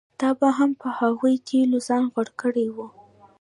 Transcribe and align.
تا 0.19 0.29
به 0.39 0.47
هم 0.57 0.71
په 0.81 0.87
هغو 0.99 1.27
تېلو 1.47 1.77
ځان 1.87 2.03
غوړ 2.11 2.27
کړی 2.41 2.67
و. 2.75 2.77